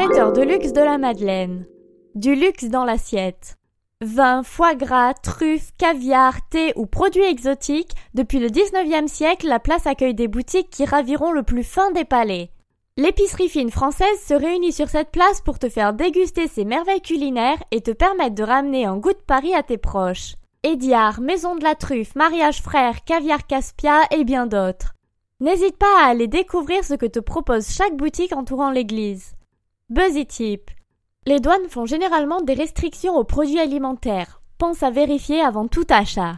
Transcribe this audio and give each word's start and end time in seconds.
traiteur 0.00 0.32
de 0.32 0.40
luxe 0.40 0.72
de 0.72 0.80
la 0.80 0.96
Madeleine. 0.96 1.66
Du 2.14 2.34
luxe 2.34 2.64
dans 2.64 2.86
l'assiette. 2.86 3.58
Vin, 4.00 4.42
foie 4.42 4.74
gras, 4.74 5.12
truffes, 5.12 5.72
caviar, 5.76 6.38
thé 6.48 6.72
ou 6.74 6.86
produits 6.86 7.26
exotiques, 7.26 7.92
depuis 8.14 8.38
le 8.38 8.48
19e 8.48 9.08
siècle, 9.08 9.46
la 9.46 9.58
place 9.58 9.86
accueille 9.86 10.14
des 10.14 10.26
boutiques 10.26 10.70
qui 10.70 10.86
raviront 10.86 11.32
le 11.32 11.42
plus 11.42 11.64
fin 11.64 11.90
des 11.90 12.06
palais. 12.06 12.50
L'épicerie 12.96 13.50
fine 13.50 13.70
française 13.70 14.18
se 14.26 14.32
réunit 14.32 14.72
sur 14.72 14.88
cette 14.88 15.10
place 15.10 15.42
pour 15.42 15.58
te 15.58 15.68
faire 15.68 15.92
déguster 15.92 16.48
ses 16.48 16.64
merveilles 16.64 17.02
culinaires 17.02 17.62
et 17.70 17.82
te 17.82 17.90
permettre 17.90 18.36
de 18.36 18.42
ramener 18.42 18.86
un 18.86 18.96
goût 18.96 19.12
de 19.12 19.26
Paris 19.26 19.54
à 19.54 19.62
tes 19.62 19.76
proches. 19.76 20.36
Édiard, 20.62 21.20
Maison 21.20 21.56
de 21.56 21.62
la 21.62 21.74
Truffe, 21.74 22.14
Mariage 22.14 22.62
Frère, 22.62 23.04
Caviar 23.04 23.46
Caspia 23.46 24.00
et 24.12 24.24
bien 24.24 24.46
d'autres. 24.46 24.94
N'hésite 25.40 25.76
pas 25.76 26.00
à 26.00 26.08
aller 26.08 26.26
découvrir 26.26 26.84
ce 26.84 26.94
que 26.94 27.04
te 27.04 27.20
propose 27.20 27.68
chaque 27.68 27.98
boutique 27.98 28.34
entourant 28.34 28.70
l'église. 28.70 29.34
Buzzy 29.90 30.24
Tip. 30.24 30.70
Les 31.26 31.40
douanes 31.40 31.68
font 31.68 31.84
généralement 31.84 32.40
des 32.42 32.54
restrictions 32.54 33.16
aux 33.16 33.24
produits 33.24 33.58
alimentaires. 33.58 34.40
Pense 34.56 34.84
à 34.84 34.90
vérifier 34.92 35.40
avant 35.40 35.66
tout 35.66 35.84
achat. 35.88 36.28